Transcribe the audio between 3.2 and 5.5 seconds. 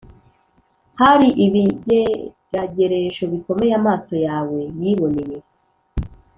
bikomeye amaso yawe yiboneye